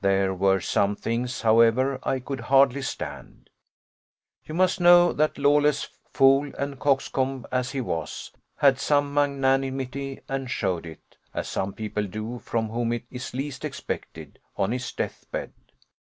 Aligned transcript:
There 0.00 0.34
were 0.34 0.58
some 0.58 0.96
things, 0.96 1.42
however, 1.42 2.00
I 2.02 2.18
could 2.18 2.40
hardly 2.40 2.82
stand. 2.82 3.50
You 4.44 4.52
must 4.52 4.80
know 4.80 5.12
that 5.12 5.38
Lawless, 5.38 5.88
fool 6.10 6.50
and 6.58 6.80
coxcomb 6.80 7.46
as 7.52 7.70
he 7.70 7.80
was, 7.80 8.32
had 8.56 8.80
some 8.80 9.14
magnanimity, 9.14 10.22
and 10.28 10.50
showed 10.50 10.86
it 10.86 11.18
as 11.32 11.48
some 11.48 11.72
people 11.72 12.02
do 12.08 12.40
from 12.40 12.70
whom 12.70 12.92
it 12.92 13.04
is 13.12 13.32
least 13.32 13.64
expected 13.64 14.40
on 14.56 14.72
his 14.72 14.90
death 14.90 15.24
bed. 15.30 15.52